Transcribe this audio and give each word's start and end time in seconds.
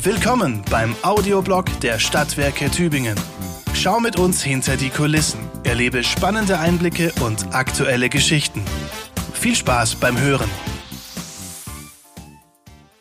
Willkommen 0.00 0.62
beim 0.70 0.94
Audioblog 1.02 1.64
der 1.80 1.98
Stadtwerke 1.98 2.70
Tübingen. 2.70 3.18
Schau 3.74 3.98
mit 3.98 4.16
uns 4.16 4.44
hinter 4.44 4.76
die 4.76 4.90
Kulissen, 4.90 5.40
erlebe 5.64 6.04
spannende 6.04 6.60
Einblicke 6.60 7.12
und 7.20 7.52
aktuelle 7.52 8.08
Geschichten. 8.08 8.64
Viel 9.34 9.56
Spaß 9.56 9.96
beim 9.96 10.16
Hören. 10.16 10.48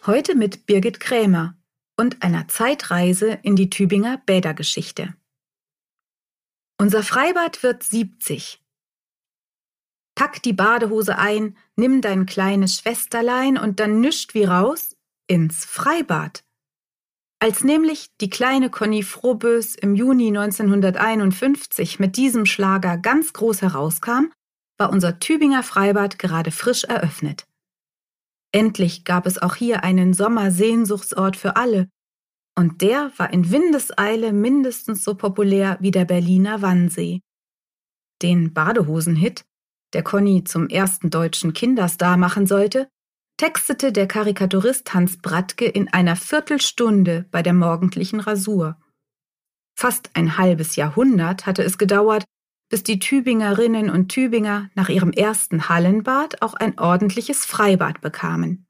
Heute 0.07 0.33
mit 0.33 0.65
Birgit 0.65 0.99
Krämer 0.99 1.55
und 1.97 2.23
einer 2.23 2.47
Zeitreise 2.47 3.37
in 3.43 3.55
die 3.55 3.69
Tübinger 3.69 4.19
Bädergeschichte. 4.25 5.13
Unser 6.79 7.03
Freibad 7.03 7.61
wird 7.61 7.83
70. 7.83 8.59
Pack 10.15 10.41
die 10.41 10.53
Badehose 10.53 11.19
ein, 11.19 11.57
nimm 11.75 12.01
dein 12.01 12.25
kleines 12.25 12.77
Schwesterlein 12.77 13.59
und 13.59 13.79
dann 13.79 14.01
nischt 14.01 14.33
wie 14.33 14.45
raus 14.45 14.95
ins 15.27 15.63
Freibad. 15.63 16.43
Als 17.39 17.63
nämlich 17.63 18.07
die 18.19 18.29
kleine 18.29 18.71
Conny 18.71 19.03
Frohbös 19.03 19.75
im 19.75 19.95
Juni 19.95 20.29
1951 20.29 21.99
mit 21.99 22.17
diesem 22.17 22.47
Schlager 22.47 22.97
ganz 22.97 23.31
groß 23.33 23.61
herauskam, 23.61 24.31
war 24.79 24.89
unser 24.89 25.19
Tübinger 25.19 25.61
Freibad 25.61 26.17
gerade 26.17 26.51
frisch 26.51 26.83
eröffnet. 26.83 27.47
Endlich 28.51 29.05
gab 29.05 29.27
es 29.27 29.39
auch 29.39 29.55
hier 29.55 29.83
einen 29.83 30.13
Sommersehnsuchtsort 30.13 31.35
für 31.35 31.55
alle, 31.55 31.89
und 32.57 32.81
der 32.81 33.11
war 33.17 33.31
in 33.31 33.51
Windeseile 33.51 34.33
mindestens 34.33 35.03
so 35.03 35.13
populär 35.13 35.77
wie 35.79 35.91
der 35.91 36.05
Berliner 36.05 36.63
Wannsee. 36.63 37.21
Den 38.23 38.51
Badehosen-Hit, 38.51 39.45
der 39.93 40.01
Conny 40.01 40.43
zum 40.43 40.67
ersten 40.67 41.11
deutschen 41.11 41.53
Kinderstar 41.53 42.17
machen 42.17 42.47
sollte, 42.47 42.89
textete 43.37 43.91
der 43.91 44.07
Karikaturist 44.07 44.93
Hans 44.93 45.17
Brattke 45.17 45.65
in 45.65 45.87
einer 45.93 46.15
Viertelstunde 46.15 47.25
bei 47.31 47.43
der 47.43 47.53
morgendlichen 47.53 48.19
Rasur. 48.19 48.79
Fast 49.75 50.09
ein 50.15 50.37
halbes 50.37 50.75
Jahrhundert 50.75 51.45
hatte 51.45 51.63
es 51.63 51.77
gedauert, 51.77 52.25
bis 52.69 52.83
die 52.83 52.99
Tübingerinnen 52.99 53.89
und 53.89 54.09
Tübinger 54.09 54.69
nach 54.73 54.89
ihrem 54.89 55.11
ersten 55.11 55.69
Hallenbad 55.69 56.41
auch 56.41 56.55
ein 56.55 56.77
ordentliches 56.79 57.45
Freibad 57.45 58.01
bekamen. 58.01 58.65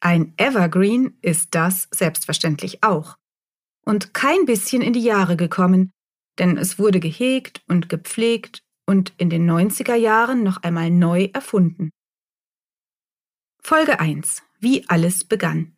Ein 0.00 0.34
Evergreen 0.36 1.18
ist 1.22 1.54
das 1.54 1.88
selbstverständlich 1.90 2.84
auch. 2.84 3.16
Und 3.84 4.12
kein 4.12 4.44
bisschen 4.44 4.82
in 4.82 4.92
die 4.92 5.02
Jahre 5.02 5.36
gekommen, 5.36 5.90
denn 6.38 6.56
es 6.56 6.78
wurde 6.78 7.00
gehegt 7.00 7.62
und 7.66 7.88
gepflegt 7.88 8.62
und 8.86 9.12
in 9.16 9.30
den 9.30 9.50
90er 9.50 9.94
Jahren 9.94 10.44
noch 10.44 10.62
einmal 10.62 10.90
neu 10.90 11.30
erfunden. 11.32 11.90
Folge 13.68 14.00
1. 14.00 14.42
Wie 14.60 14.88
alles 14.88 15.24
begann. 15.24 15.76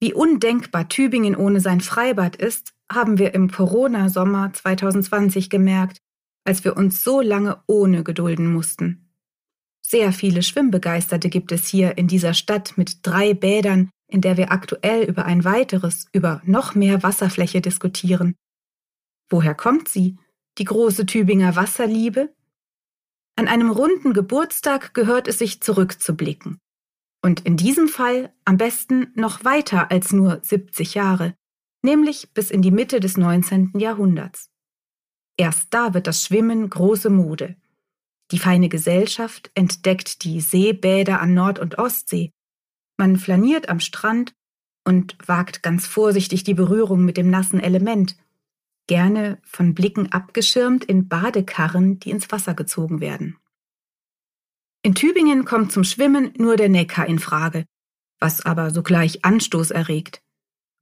Wie 0.00 0.12
undenkbar 0.12 0.88
Tübingen 0.88 1.36
ohne 1.36 1.60
sein 1.60 1.80
Freibad 1.80 2.34
ist, 2.34 2.74
haben 2.92 3.18
wir 3.18 3.34
im 3.34 3.52
Corona-Sommer 3.52 4.52
2020 4.52 5.48
gemerkt, 5.48 5.98
als 6.44 6.64
wir 6.64 6.76
uns 6.76 7.04
so 7.04 7.20
lange 7.20 7.62
ohne 7.68 8.02
gedulden 8.02 8.52
mussten. 8.52 9.14
Sehr 9.80 10.12
viele 10.12 10.42
Schwimmbegeisterte 10.42 11.28
gibt 11.28 11.52
es 11.52 11.68
hier 11.68 11.96
in 11.96 12.08
dieser 12.08 12.34
Stadt 12.34 12.76
mit 12.76 13.06
drei 13.06 13.32
Bädern, 13.32 13.90
in 14.08 14.22
der 14.22 14.36
wir 14.36 14.50
aktuell 14.50 15.04
über 15.04 15.24
ein 15.24 15.44
weiteres, 15.44 16.08
über 16.12 16.42
noch 16.44 16.74
mehr 16.74 17.04
Wasserfläche 17.04 17.60
diskutieren. 17.60 18.34
Woher 19.30 19.54
kommt 19.54 19.86
sie, 19.86 20.18
die 20.58 20.64
große 20.64 21.06
Tübinger 21.06 21.54
Wasserliebe? 21.54 22.34
An 23.36 23.48
einem 23.48 23.70
runden 23.70 24.12
Geburtstag 24.12 24.94
gehört 24.94 25.26
es 25.26 25.38
sich 25.38 25.62
zurückzublicken. 25.62 26.58
Und 27.24 27.40
in 27.46 27.56
diesem 27.56 27.88
Fall 27.88 28.32
am 28.44 28.56
besten 28.56 29.12
noch 29.14 29.44
weiter 29.44 29.90
als 29.90 30.12
nur 30.12 30.40
70 30.42 30.94
Jahre, 30.94 31.34
nämlich 31.82 32.32
bis 32.34 32.50
in 32.50 32.62
die 32.62 32.70
Mitte 32.70 33.00
des 33.00 33.16
19. 33.16 33.72
Jahrhunderts. 33.78 34.50
Erst 35.38 35.72
da 35.72 35.94
wird 35.94 36.06
das 36.06 36.24
Schwimmen 36.24 36.68
große 36.68 37.10
Mode. 37.10 37.56
Die 38.32 38.38
feine 38.38 38.68
Gesellschaft 38.68 39.50
entdeckt 39.54 40.24
die 40.24 40.40
Seebäder 40.40 41.20
an 41.20 41.34
Nord- 41.34 41.58
und 41.58 41.78
Ostsee. 41.78 42.32
Man 42.98 43.16
flaniert 43.16 43.68
am 43.68 43.80
Strand 43.80 44.34
und 44.84 45.16
wagt 45.26 45.62
ganz 45.62 45.86
vorsichtig 45.86 46.44
die 46.44 46.54
Berührung 46.54 47.04
mit 47.04 47.16
dem 47.16 47.30
nassen 47.30 47.60
Element– 47.60 48.16
gerne 48.92 49.38
von 49.42 49.72
Blicken 49.72 50.12
abgeschirmt 50.12 50.84
in 50.84 51.08
Badekarren, 51.08 51.98
die 51.98 52.10
ins 52.10 52.30
Wasser 52.30 52.52
gezogen 52.52 53.00
werden. 53.00 53.38
In 54.82 54.94
Tübingen 54.94 55.46
kommt 55.46 55.72
zum 55.72 55.82
Schwimmen 55.82 56.34
nur 56.36 56.58
der 56.58 56.68
Neckar 56.68 57.06
in 57.06 57.18
Frage, 57.18 57.64
was 58.20 58.44
aber 58.44 58.70
sogleich 58.70 59.24
Anstoß 59.24 59.70
erregt. 59.70 60.20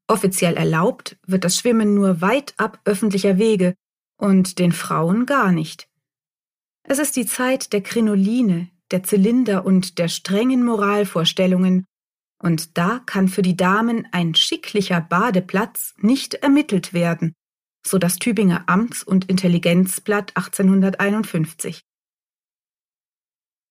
Offiziell 0.08 0.54
erlaubt 0.54 1.20
wird 1.24 1.44
das 1.44 1.56
Schwimmen 1.56 1.94
nur 1.94 2.20
weit 2.20 2.52
ab 2.56 2.80
öffentlicher 2.84 3.38
Wege 3.38 3.76
und 4.16 4.58
den 4.58 4.72
Frauen 4.72 5.24
gar 5.24 5.52
nicht. 5.52 5.88
Es 6.82 6.98
ist 6.98 7.14
die 7.14 7.26
Zeit 7.26 7.72
der 7.72 7.80
Krinoline, 7.80 8.70
der 8.90 9.04
Zylinder 9.04 9.64
und 9.64 10.00
der 10.00 10.08
strengen 10.08 10.64
Moralvorstellungen, 10.64 11.86
und 12.42 12.76
da 12.76 13.02
kann 13.06 13.28
für 13.28 13.42
die 13.42 13.56
Damen 13.56 14.08
ein 14.10 14.34
schicklicher 14.34 15.00
Badeplatz 15.00 15.94
nicht 15.98 16.34
ermittelt 16.34 16.92
werden, 16.92 17.36
so 17.86 17.98
das 17.98 18.16
Tübinger 18.18 18.68
Amts- 18.68 19.04
und 19.04 19.28
Intelligenzblatt 19.30 20.36
1851. 20.36 21.82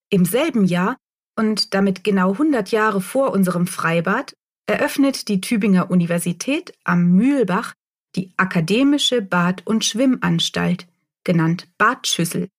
Im 0.10 0.26
selben 0.26 0.66
Jahr 0.66 0.98
und 1.38 1.74
damit 1.74 2.04
genau 2.04 2.32
100 2.34 2.72
Jahre 2.72 3.02
vor 3.02 3.32
unserem 3.32 3.68
Freibad 3.68 4.34
eröffnet 4.66 5.28
die 5.28 5.42
Tübinger 5.42 5.90
Universität 5.90 6.74
am 6.84 7.12
Mühlbach 7.12 7.74
die 8.16 8.34
Akademische 8.38 9.22
Bad- 9.22 9.66
und 9.66 9.86
Schwimmanstalt, 9.86 10.88
genannt 11.24 11.68
Badschüssel. 11.78 12.50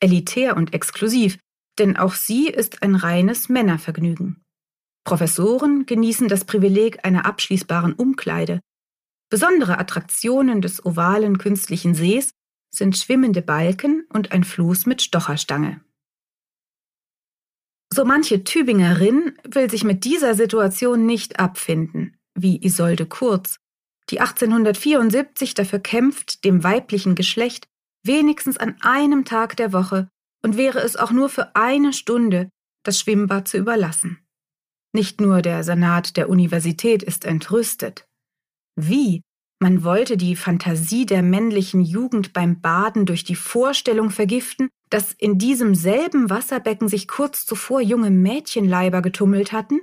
Elitär 0.00 0.56
und 0.56 0.74
exklusiv, 0.74 1.38
denn 1.78 1.96
auch 1.96 2.14
sie 2.14 2.48
ist 2.48 2.82
ein 2.82 2.94
reines 2.94 3.48
Männervergnügen. 3.48 4.42
Professoren 5.04 5.86
genießen 5.86 6.28
das 6.28 6.44
Privileg 6.44 7.04
einer 7.04 7.26
abschließbaren 7.26 7.94
Umkleide, 7.94 8.60
Besondere 9.30 9.78
Attraktionen 9.78 10.60
des 10.60 10.84
ovalen 10.84 11.38
künstlichen 11.38 11.94
Sees 11.94 12.32
sind 12.74 12.96
schwimmende 12.96 13.42
Balken 13.42 14.04
und 14.12 14.32
ein 14.32 14.44
Floß 14.44 14.86
mit 14.86 15.02
Stocherstange. 15.02 15.80
So 17.92 18.04
manche 18.04 18.44
Tübingerin 18.44 19.38
will 19.44 19.70
sich 19.70 19.84
mit 19.84 20.04
dieser 20.04 20.34
Situation 20.34 21.06
nicht 21.06 21.40
abfinden, 21.40 22.16
wie 22.34 22.62
Isolde 22.62 23.06
Kurz, 23.06 23.56
die 24.10 24.20
1874 24.20 25.54
dafür 25.54 25.78
kämpft, 25.78 26.44
dem 26.44 26.62
weiblichen 26.64 27.14
Geschlecht 27.14 27.66
wenigstens 28.04 28.58
an 28.58 28.76
einem 28.80 29.24
Tag 29.24 29.56
der 29.56 29.72
Woche 29.72 30.08
und 30.42 30.56
wäre 30.56 30.80
es 30.80 30.96
auch 30.96 31.10
nur 31.10 31.28
für 31.28 31.54
eine 31.54 31.92
Stunde 31.92 32.50
das 32.84 32.98
Schwimmbad 32.98 33.46
zu 33.46 33.58
überlassen. 33.58 34.18
Nicht 34.92 35.20
nur 35.20 35.42
der 35.42 35.62
Senat 35.62 36.16
der 36.16 36.28
Universität 36.28 37.02
ist 37.02 37.24
entrüstet. 37.24 38.06
Wie? 38.88 39.22
Man 39.62 39.84
wollte 39.84 40.16
die 40.16 40.36
Fantasie 40.36 41.04
der 41.04 41.22
männlichen 41.22 41.82
Jugend 41.82 42.32
beim 42.32 42.60
Baden 42.60 43.04
durch 43.04 43.24
die 43.24 43.34
Vorstellung 43.36 44.10
vergiften, 44.10 44.70
dass 44.88 45.12
in 45.12 45.38
diesem 45.38 45.74
selben 45.74 46.30
Wasserbecken 46.30 46.88
sich 46.88 47.06
kurz 47.08 47.44
zuvor 47.44 47.82
junge 47.82 48.10
Mädchenleiber 48.10 49.02
getummelt 49.02 49.52
hatten? 49.52 49.80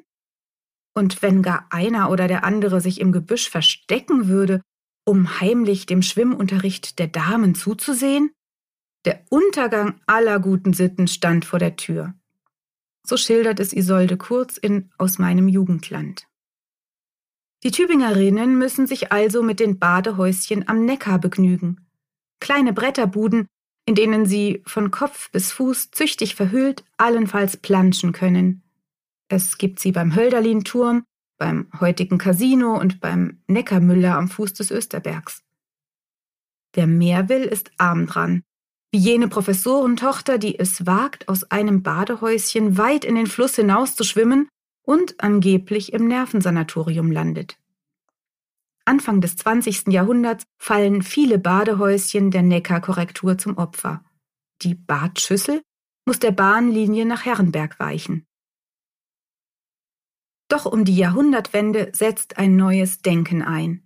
Und 0.96 1.22
wenn 1.22 1.44
gar 1.44 1.68
einer 1.70 2.10
oder 2.10 2.28
der 2.28 2.44
andere 2.44 2.82
sich 2.82 3.00
im 3.00 3.12
Gebüsch 3.12 3.50
verstecken 3.50 4.28
würde, 4.28 4.62
um 5.06 5.40
heimlich 5.40 5.86
dem 5.86 6.02
Schwimmunterricht 6.02 6.98
der 6.98 7.08
Damen 7.08 7.54
zuzusehen? 7.54 8.32
Der 9.06 9.24
Untergang 9.30 10.02
aller 10.08 10.40
guten 10.40 10.74
Sitten 10.74 11.08
stand 11.08 11.46
vor 11.46 11.60
der 11.60 11.76
Tür. 11.76 12.16
So 13.06 13.16
schildert 13.16 13.60
es 13.60 13.72
Isolde 13.74 14.18
Kurz 14.18 14.58
in 14.58 14.90
Aus 14.98 15.18
meinem 15.18 15.48
Jugendland. 15.48 16.27
Die 17.64 17.72
Tübingerinnen 17.72 18.58
müssen 18.58 18.86
sich 18.86 19.12
also 19.12 19.42
mit 19.42 19.60
den 19.60 19.80
Badehäuschen 19.80 20.68
am 20.68 20.86
Neckar 20.86 21.20
begnügen. 21.20 21.88
Kleine 22.40 22.72
Bretterbuden, 22.72 23.48
in 23.88 23.96
denen 23.96 24.26
sie 24.26 24.62
von 24.66 24.92
Kopf 24.92 25.32
bis 25.32 25.52
Fuß 25.54 25.92
züchtig 25.92 26.36
verhüllt 26.36 26.84
allenfalls 26.98 27.58
planschen 27.58 28.12
können. 28.12 28.62
Es 29.30 29.58
gibt 29.58 29.80
sie 29.80 29.92
beim 29.92 30.16
Hölderlin-Turm, 30.16 31.04
beim 31.40 31.68
heutigen 31.80 32.18
Casino 32.18 32.80
und 32.80 33.00
beim 33.00 33.42
Neckarmüller 33.48 34.16
am 34.16 34.28
Fuß 34.28 34.54
des 34.54 34.72
Österbergs. 34.72 35.44
Wer 36.74 36.88
mehr 36.88 37.28
will, 37.28 37.44
ist 37.44 37.72
arm 37.78 38.06
dran. 38.06 38.44
Wie 38.92 39.00
jene 39.00 39.28
Professorentochter, 39.28 40.38
die 40.38 40.60
es 40.60 40.86
wagt, 40.86 41.28
aus 41.28 41.44
einem 41.52 41.82
Badehäuschen 41.82 42.78
weit 42.78 43.04
in 43.04 43.16
den 43.16 43.28
Fluss 43.28 43.56
hinaus 43.56 43.96
zu 43.96 44.04
schwimmen 44.04 44.48
und 44.88 45.22
angeblich 45.22 45.92
im 45.92 46.08
Nervensanatorium 46.08 47.12
landet. 47.12 47.60
Anfang 48.86 49.20
des 49.20 49.36
20. 49.36 49.88
Jahrhunderts 49.88 50.46
fallen 50.58 51.02
viele 51.02 51.40
Badehäuschen 51.40 52.32
der 52.32 52.42
Neckarkorrektur 52.42 53.38
zum 53.38 53.58
Opfer. 53.58 54.06
Die 54.62 54.76
Badschüssel 54.76 55.62
muss 56.06 56.20
der 56.20 56.32
Bahnlinie 56.32 57.06
nach 57.06 57.26
Herrenberg 57.26 57.78
weichen. 57.82 58.26
Doch 60.48 60.66
um 60.66 60.86
die 60.86 60.96
Jahrhundertwende 60.96 61.92
setzt 61.94 62.38
ein 62.38 62.56
neues 62.56 63.02
Denken 63.02 63.42
ein. 63.42 63.86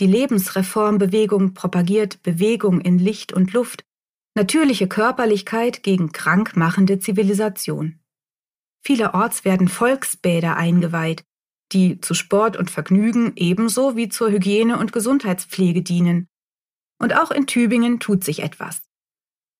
Die 0.00 0.06
Lebensreformbewegung 0.06 1.54
propagiert 1.54 2.22
Bewegung 2.22 2.82
in 2.82 2.98
Licht 2.98 3.32
und 3.32 3.54
Luft, 3.54 3.84
natürliche 4.34 4.86
Körperlichkeit 4.86 5.82
gegen 5.82 6.12
krankmachende 6.12 6.98
Zivilisation. 6.98 8.01
Vielerorts 8.82 9.44
werden 9.44 9.68
Volksbäder 9.68 10.56
eingeweiht, 10.56 11.24
die 11.72 12.00
zu 12.00 12.14
Sport 12.14 12.56
und 12.56 12.70
Vergnügen 12.70 13.32
ebenso 13.36 13.96
wie 13.96 14.08
zur 14.08 14.30
Hygiene 14.30 14.78
und 14.78 14.92
Gesundheitspflege 14.92 15.82
dienen. 15.82 16.28
Und 16.98 17.16
auch 17.16 17.30
in 17.30 17.46
Tübingen 17.46 18.00
tut 18.00 18.24
sich 18.24 18.42
etwas. 18.42 18.82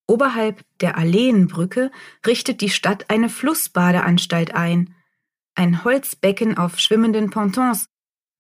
Oberhalb 0.09 0.63
der 0.81 0.99
Alleenbrücke 0.99 1.91
richtet 2.27 2.61
die 2.61 2.71
Stadt 2.71 3.09
eine 3.09 3.29
Flussbadeanstalt 3.29 4.55
ein, 4.55 4.95
ein 5.55 5.85
Holzbecken 5.85 6.59
auf 6.59 6.79
schwimmenden 6.79 7.31
Pontons, 7.31 7.89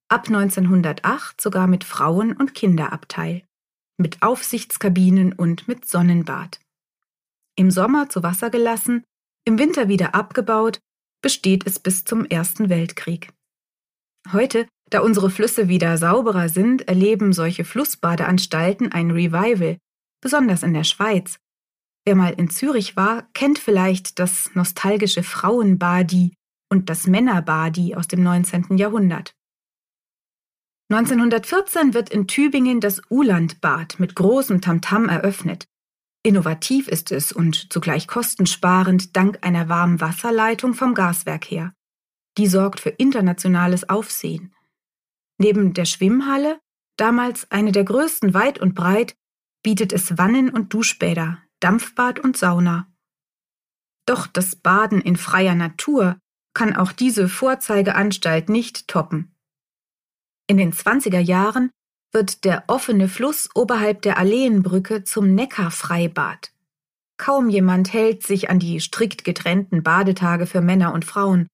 ab 0.08 0.26
1908 0.26 1.40
sogar 1.40 1.66
mit 1.66 1.84
Frauen- 1.84 2.36
und 2.36 2.54
Kinderabteil, 2.54 3.42
mit 3.96 4.22
Aufsichtskabinen 4.22 5.32
und 5.32 5.68
mit 5.68 5.86
Sonnenbad. 5.86 6.58
Im 7.54 7.70
Sommer 7.70 8.08
zu 8.08 8.22
Wasser 8.22 8.50
gelassen, 8.50 9.04
im 9.44 9.58
Winter 9.58 9.88
wieder 9.88 10.14
abgebaut, 10.14 10.78
besteht 11.22 11.66
es 11.66 11.78
bis 11.78 12.04
zum 12.04 12.24
Ersten 12.24 12.68
Weltkrieg. 12.68 13.32
Heute, 14.32 14.68
da 14.90 15.00
unsere 15.00 15.30
Flüsse 15.30 15.68
wieder 15.68 15.96
sauberer 15.98 16.48
sind, 16.48 16.88
erleben 16.88 17.32
solche 17.32 17.64
Flussbadeanstalten 17.64 18.92
ein 18.92 19.10
Revival, 19.10 19.78
besonders 20.20 20.62
in 20.62 20.74
der 20.74 20.84
Schweiz. 20.84 21.38
Wer 22.04 22.14
mal 22.14 22.32
in 22.32 22.50
Zürich 22.50 22.96
war, 22.96 23.28
kennt 23.32 23.58
vielleicht 23.58 24.18
das 24.18 24.50
nostalgische 24.54 25.22
Frauenbadi 25.22 26.34
und 26.70 26.90
das 26.90 27.06
Männerbadi 27.06 27.94
aus 27.94 28.08
dem 28.08 28.22
19. 28.22 28.76
Jahrhundert. 28.76 29.34
1914 30.90 31.94
wird 31.94 32.10
in 32.10 32.26
Tübingen 32.26 32.80
das 32.80 33.00
Ulandbad 33.08 33.98
mit 33.98 34.14
großem 34.14 34.60
Tamtam 34.60 35.08
eröffnet. 35.08 35.66
Innovativ 36.24 36.86
ist 36.86 37.10
es 37.10 37.32
und 37.32 37.72
zugleich 37.72 38.06
kostensparend 38.06 39.16
dank 39.16 39.44
einer 39.44 39.68
warmen 39.68 40.00
Wasserleitung 40.00 40.74
vom 40.74 40.94
Gaswerk 40.94 41.50
her. 41.50 41.74
Die 42.38 42.46
sorgt 42.46 42.78
für 42.78 42.90
internationales 42.90 43.88
Aufsehen. 43.88 44.54
Neben 45.38 45.74
der 45.74 45.84
Schwimmhalle, 45.84 46.60
damals 46.96 47.50
eine 47.50 47.72
der 47.72 47.84
größten 47.84 48.34
weit 48.34 48.60
und 48.60 48.74
breit, 48.74 49.16
bietet 49.64 49.92
es 49.92 50.16
Wannen 50.16 50.48
und 50.48 50.72
Duschbäder, 50.72 51.42
Dampfbad 51.60 52.20
und 52.20 52.36
Sauna. 52.36 52.88
Doch 54.06 54.26
das 54.28 54.56
Baden 54.56 55.00
in 55.00 55.16
freier 55.16 55.54
Natur 55.54 56.18
kann 56.54 56.76
auch 56.76 56.92
diese 56.92 57.28
Vorzeigeanstalt 57.28 58.48
nicht 58.48 58.86
toppen. 58.88 59.34
In 60.46 60.56
den 60.56 60.72
20er 60.72 61.20
Jahren 61.20 61.70
wird 62.12 62.44
der 62.44 62.64
offene 62.66 63.08
Fluss 63.08 63.48
oberhalb 63.54 64.02
der 64.02 64.18
Alleenbrücke 64.18 65.04
zum 65.04 65.34
Neckarfreibad. 65.34 66.52
Kaum 67.16 67.48
jemand 67.48 67.92
hält 67.92 68.22
sich 68.22 68.50
an 68.50 68.58
die 68.58 68.80
strikt 68.80 69.24
getrennten 69.24 69.82
Badetage 69.82 70.46
für 70.46 70.60
Männer 70.60 70.92
und 70.92 71.04
Frauen. 71.04 71.46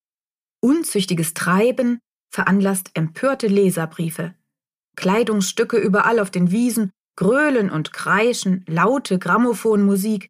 Unzüchtiges 0.61 1.35
Treiben 1.35 2.01
veranlasst 2.31 2.91
empörte 2.95 3.47
Leserbriefe. 3.47 4.35
Kleidungsstücke 4.97 5.77
überall 5.77 6.19
auf 6.19 6.31
den 6.31 6.51
Wiesen, 6.51 6.91
Gröhlen 7.17 7.71
und 7.71 7.93
Kreischen, 7.93 8.65
laute 8.67 9.19
Grammophonmusik. 9.19 10.29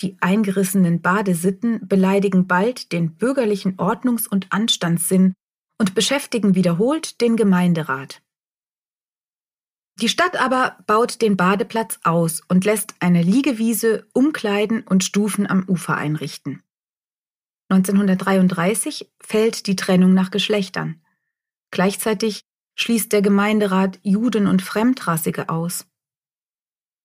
Die 0.00 0.16
eingerissenen 0.20 1.00
Badesitten 1.00 1.86
beleidigen 1.86 2.46
bald 2.46 2.90
den 2.90 3.14
bürgerlichen 3.14 3.76
Ordnungs- 3.76 4.26
und 4.26 4.52
Anstandssinn 4.52 5.34
und 5.78 5.94
beschäftigen 5.94 6.54
wiederholt 6.56 7.20
den 7.20 7.36
Gemeinderat. 7.36 8.23
Die 10.00 10.08
Stadt 10.08 10.36
aber 10.36 10.78
baut 10.86 11.22
den 11.22 11.36
Badeplatz 11.36 12.00
aus 12.02 12.42
und 12.48 12.64
lässt 12.64 12.94
eine 12.98 13.22
Liegewiese, 13.22 14.08
Umkleiden 14.12 14.82
und 14.82 15.04
Stufen 15.04 15.48
am 15.48 15.68
Ufer 15.68 15.96
einrichten. 15.96 16.62
1933 17.70 19.10
fällt 19.20 19.66
die 19.66 19.76
Trennung 19.76 20.12
nach 20.12 20.30
Geschlechtern. 20.30 21.00
Gleichzeitig 21.70 22.42
schließt 22.76 23.12
der 23.12 23.22
Gemeinderat 23.22 24.00
Juden 24.02 24.46
und 24.48 24.62
Fremdrassige 24.62 25.48
aus. 25.48 25.86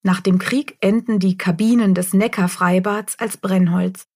Nach 0.02 0.22
dem 0.22 0.40
Krieg 0.40 0.78
enden 0.82 1.20
die 1.20 1.38
Kabinen 1.38 1.94
des 1.94 2.14
Neckarfreibads 2.14 3.20
als 3.20 3.38
Brennholz. 3.38 4.08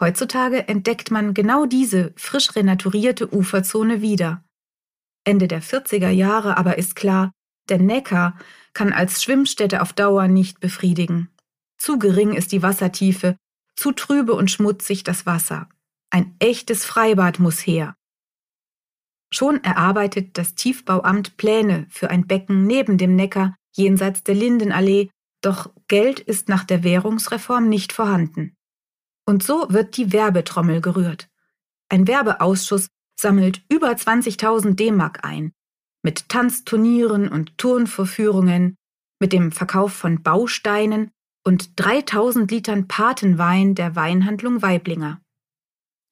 Heutzutage 0.00 0.68
entdeckt 0.68 1.10
man 1.10 1.32
genau 1.32 1.64
diese 1.64 2.12
frisch 2.16 2.54
renaturierte 2.56 3.32
Uferzone 3.32 4.02
wieder. 4.02 4.44
Ende 5.24 5.46
der 5.46 5.62
40er 5.62 6.10
Jahre 6.10 6.56
aber 6.56 6.76
ist 6.76 6.96
klar, 6.96 7.32
der 7.68 7.78
Neckar 7.78 8.38
kann 8.72 8.92
als 8.92 9.22
Schwimmstätte 9.22 9.82
auf 9.82 9.92
Dauer 9.92 10.28
nicht 10.28 10.60
befriedigen. 10.60 11.28
Zu 11.78 11.98
gering 11.98 12.32
ist 12.32 12.52
die 12.52 12.62
Wassertiefe, 12.62 13.36
zu 13.76 13.92
trübe 13.92 14.34
und 14.34 14.50
schmutzig 14.50 15.04
das 15.04 15.26
Wasser. 15.26 15.68
Ein 16.10 16.34
echtes 16.38 16.84
Freibad 16.84 17.38
muss 17.38 17.60
her. 17.66 17.96
Schon 19.32 19.64
erarbeitet 19.64 20.36
das 20.36 20.54
Tiefbauamt 20.54 21.36
Pläne 21.38 21.86
für 21.88 22.10
ein 22.10 22.26
Becken 22.26 22.66
neben 22.66 22.98
dem 22.98 23.16
Neckar 23.16 23.56
jenseits 23.74 24.22
der 24.22 24.34
Lindenallee, 24.34 25.10
doch 25.40 25.72
Geld 25.88 26.20
ist 26.20 26.48
nach 26.48 26.64
der 26.64 26.84
Währungsreform 26.84 27.68
nicht 27.68 27.92
vorhanden. 27.92 28.54
Und 29.26 29.42
so 29.42 29.66
wird 29.70 29.96
die 29.96 30.12
Werbetrommel 30.12 30.80
gerührt. 30.80 31.28
Ein 31.88 32.06
Werbeausschuss 32.06 32.88
sammelt 33.18 33.62
über 33.68 33.90
20.000 33.90 34.74
D-Mark 34.74 35.24
ein, 35.24 35.52
mit 36.02 36.28
Tanzturnieren 36.28 37.28
und 37.28 37.56
Turnvorführungen, 37.58 38.76
mit 39.20 39.32
dem 39.32 39.52
Verkauf 39.52 39.92
von 39.92 40.22
Bausteinen 40.22 41.10
und 41.44 41.78
3000 41.80 42.50
Litern 42.50 42.88
Patenwein 42.88 43.74
der 43.74 43.96
Weinhandlung 43.96 44.62
Weiblinger. 44.62 45.20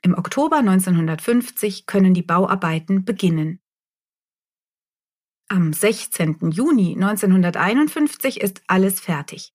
Im 0.03 0.17
Oktober 0.17 0.59
1950 0.59 1.87
können 1.87 2.15
die 2.15 2.23
Bauarbeiten 2.23 3.05
beginnen. 3.05 3.61
Am 5.49 5.73
16. 5.73 6.51
Juni 6.51 6.95
1951 6.95 8.41
ist 8.41 8.63
alles 8.69 9.01
fertig. 9.01 9.53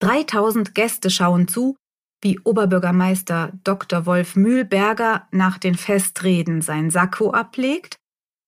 3000 0.00 0.74
Gäste 0.74 1.10
schauen 1.10 1.46
zu, 1.46 1.76
wie 2.22 2.38
Oberbürgermeister 2.40 3.52
Dr. 3.62 4.06
Wolf 4.06 4.34
Mühlberger 4.34 5.28
nach 5.30 5.58
den 5.58 5.74
Festreden 5.74 6.62
sein 6.62 6.90
Sakko 6.90 7.32
ablegt 7.32 8.00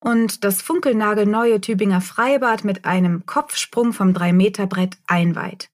und 0.03 0.43
das 0.43 0.63
funkelnagelneue 0.63 1.61
Tübinger 1.61 2.01
Freibad 2.01 2.65
mit 2.65 2.85
einem 2.85 3.25
Kopfsprung 3.25 3.93
vom 3.93 4.13
3-Meter-Brett 4.13 4.99
einweiht. 5.07 5.71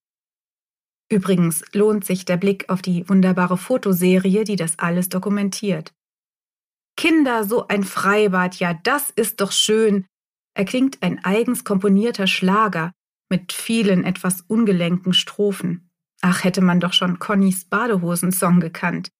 Übrigens 1.10 1.64
lohnt 1.72 2.04
sich 2.04 2.26
der 2.26 2.36
Blick 2.36 2.68
auf 2.68 2.82
die 2.82 3.08
wunderbare 3.08 3.56
Fotoserie, 3.56 4.44
die 4.44 4.56
das 4.56 4.78
alles 4.78 5.08
dokumentiert. 5.08 5.94
Kinder, 6.96 7.44
so 7.44 7.68
ein 7.68 7.84
Freibad, 7.84 8.56
ja, 8.56 8.74
das 8.74 9.08
ist 9.08 9.40
doch 9.40 9.52
schön, 9.52 10.04
erklingt 10.54 11.02
ein 11.02 11.24
eigens 11.24 11.64
komponierter 11.64 12.26
Schlager 12.26 12.92
mit 13.30 13.52
vielen 13.52 14.04
etwas 14.04 14.42
ungelenken 14.42 15.14
Strophen. 15.14 15.88
Ach, 16.20 16.44
hätte 16.44 16.60
man 16.60 16.80
doch 16.80 16.92
schon 16.92 17.18
Connys 17.18 17.64
Badehosensong 17.64 18.60
gekannt. 18.60 19.10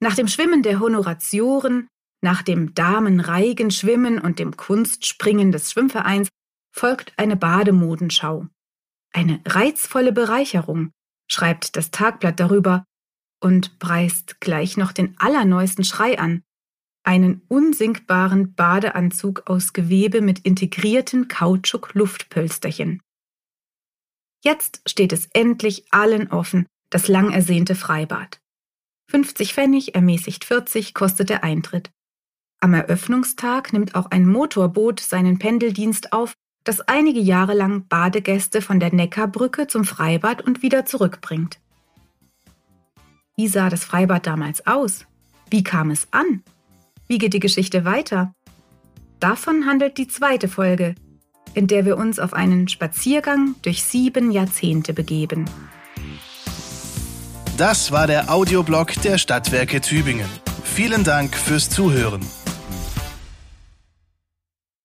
Nach 0.00 0.14
dem 0.14 0.28
Schwimmen 0.28 0.62
der 0.62 0.80
Honoratioren 0.80 1.88
nach 2.22 2.42
dem 2.42 2.74
Damenreigenschwimmen 2.74 4.18
und 4.18 4.38
dem 4.38 4.56
Kunstspringen 4.56 5.52
des 5.52 5.72
Schwimmvereins 5.72 6.28
folgt 6.74 7.12
eine 7.16 7.36
Bademodenschau. 7.36 8.46
Eine 9.12 9.40
reizvolle 9.46 10.12
Bereicherung, 10.12 10.90
schreibt 11.30 11.76
das 11.76 11.90
Tagblatt 11.90 12.40
darüber 12.40 12.84
und 13.40 13.78
preist 13.78 14.40
gleich 14.40 14.76
noch 14.76 14.92
den 14.92 15.18
allerneuesten 15.18 15.84
Schrei 15.84 16.18
an. 16.18 16.42
Einen 17.04 17.42
unsinkbaren 17.48 18.54
Badeanzug 18.54 19.48
aus 19.48 19.72
Gewebe 19.72 20.20
mit 20.20 20.40
integrierten 20.40 21.28
Kautschuk-Luftpölsterchen. 21.28 23.00
Jetzt 24.44 24.82
steht 24.88 25.12
es 25.12 25.26
endlich 25.32 25.86
allen 25.92 26.30
offen, 26.30 26.66
das 26.90 27.08
lang 27.08 27.30
ersehnte 27.30 27.74
Freibad. 27.74 28.40
50 29.10 29.54
Pfennig, 29.54 29.94
ermäßigt 29.94 30.44
40, 30.44 30.92
kostet 30.92 31.30
der 31.30 31.44
Eintritt. 31.44 31.90
Am 32.60 32.74
Eröffnungstag 32.74 33.72
nimmt 33.72 33.94
auch 33.94 34.10
ein 34.10 34.26
Motorboot 34.26 34.98
seinen 35.00 35.38
Pendeldienst 35.38 36.12
auf, 36.12 36.34
das 36.64 36.80
einige 36.80 37.20
Jahre 37.20 37.54
lang 37.54 37.86
Badegäste 37.88 38.60
von 38.62 38.80
der 38.80 38.92
Neckarbrücke 38.92 39.68
zum 39.68 39.84
Freibad 39.84 40.42
und 40.42 40.62
wieder 40.62 40.84
zurückbringt. 40.84 41.60
Wie 43.36 43.46
sah 43.46 43.70
das 43.70 43.84
Freibad 43.84 44.26
damals 44.26 44.66
aus? 44.66 45.06
Wie 45.48 45.62
kam 45.62 45.90
es 45.90 46.08
an? 46.10 46.42
Wie 47.06 47.18
geht 47.18 47.32
die 47.32 47.40
Geschichte 47.40 47.84
weiter? 47.84 48.34
Davon 49.20 49.66
handelt 49.66 49.96
die 49.96 50.08
zweite 50.08 50.48
Folge, 50.48 50.96
in 51.54 51.68
der 51.68 51.84
wir 51.84 51.96
uns 51.96 52.18
auf 52.18 52.34
einen 52.34 52.66
Spaziergang 52.66 53.54
durch 53.62 53.84
sieben 53.84 54.32
Jahrzehnte 54.32 54.92
begeben. 54.92 55.44
Das 57.56 57.92
war 57.92 58.06
der 58.06 58.30
Audioblog 58.30 58.92
der 59.02 59.18
Stadtwerke 59.18 59.80
Tübingen. 59.80 60.28
Vielen 60.64 61.02
Dank 61.02 61.36
fürs 61.36 61.70
Zuhören. 61.70 62.20